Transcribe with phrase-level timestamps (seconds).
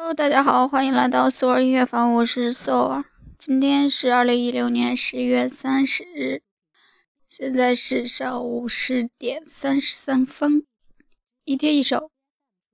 [0.00, 3.04] Hello，大家好，欢迎来到素儿音乐房，我是素儿。
[3.36, 6.42] 今天是二零一六年十月三十日，
[7.26, 10.64] 现在是上午十点三十三分。
[11.42, 12.12] 一天一首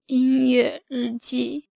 [0.05, 1.71] 音乐日记。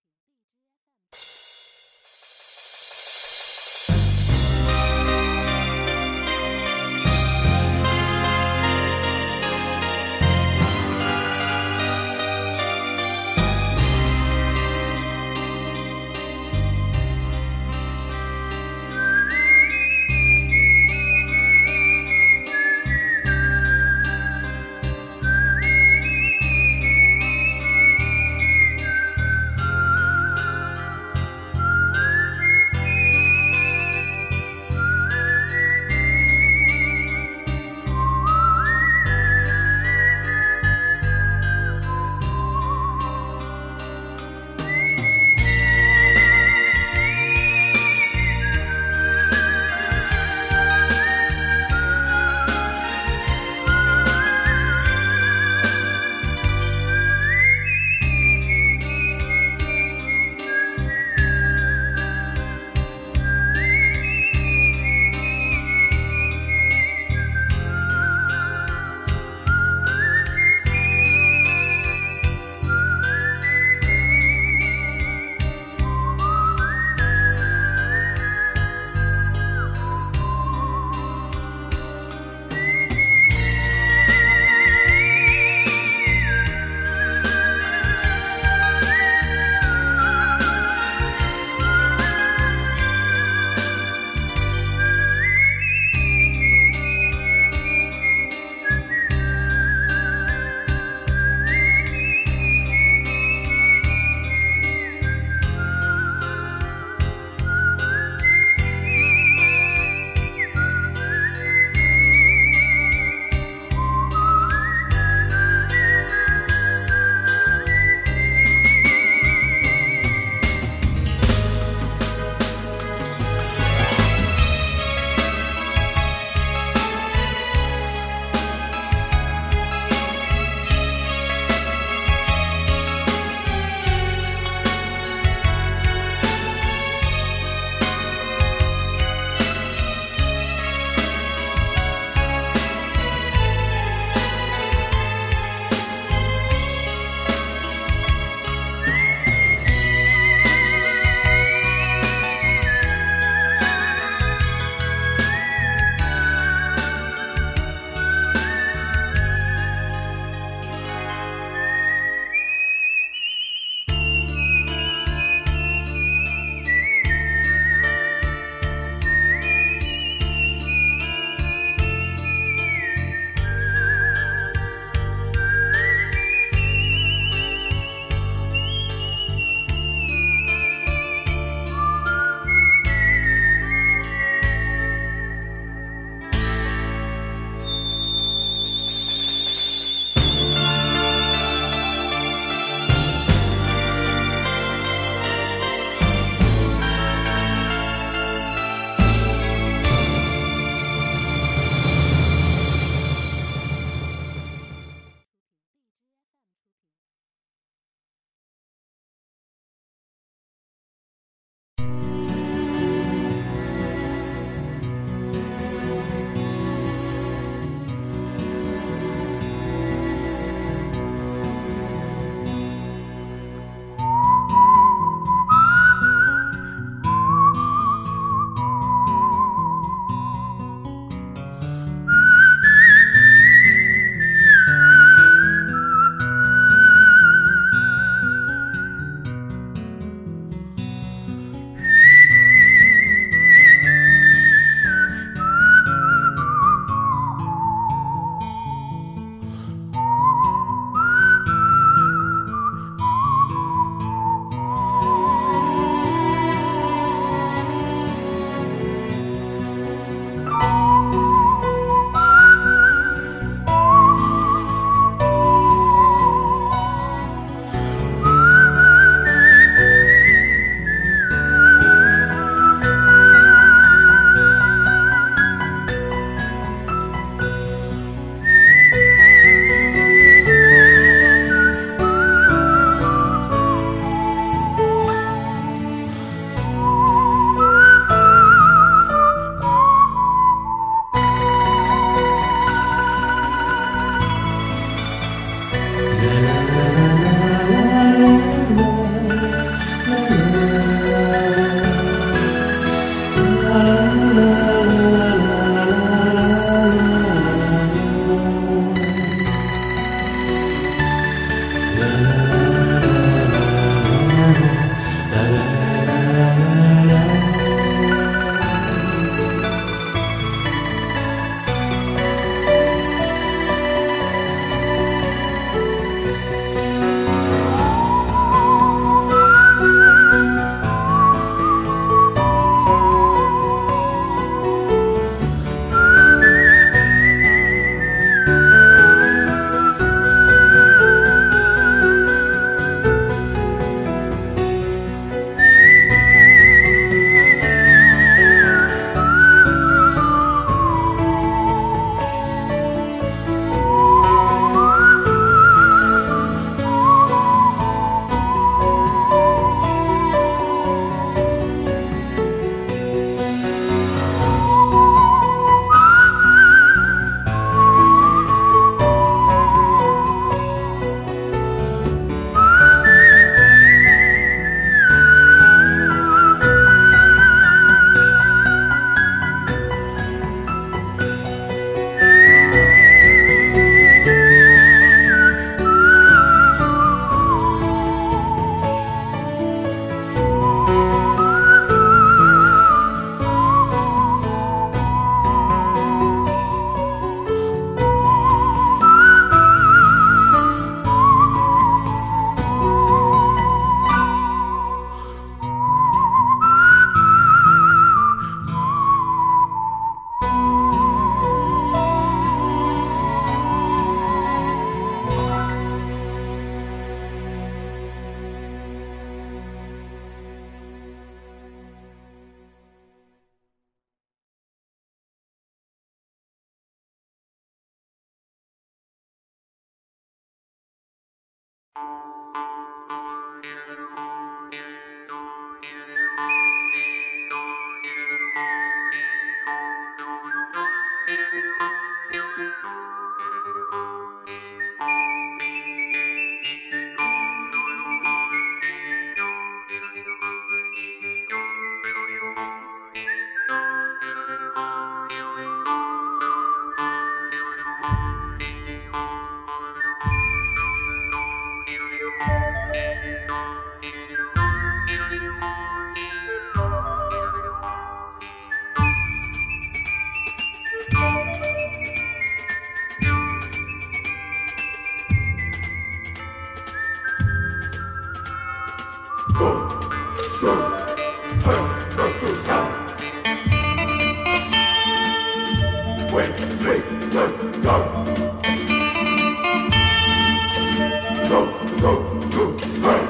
[492.29, 493.28] um, dois, três.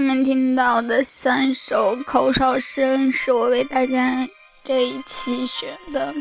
[0.00, 4.26] 下面听到的三首口哨声是我为大家
[4.64, 6.14] 这一期选的。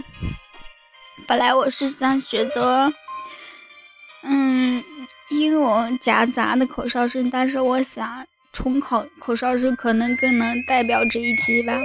[1.25, 2.91] 本来我是想选择，
[4.24, 4.83] 嗯，
[5.29, 11.79] 英文夹杂的口哨声，但是我想重考口哨声可能更能代表这一集吧。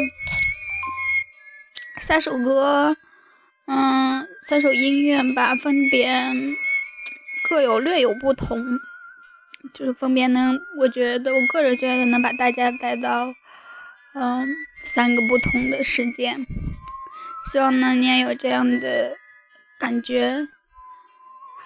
[2.00, 2.96] 三首歌，
[3.68, 6.12] 嗯，三首音乐吧，分别
[7.48, 8.80] 各有略有不同。
[9.72, 13.32] 就是分别能，我觉得我个人觉得能把大家带到，
[14.14, 14.46] 嗯，
[14.82, 16.36] 三个不同的世界。
[17.50, 19.16] 希望呢你也有这样的
[19.78, 20.48] 感觉。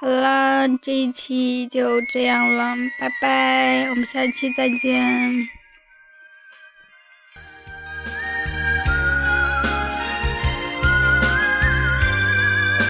[0.01, 5.58] 好啦，这一期就这样了，拜拜，我们下期再见。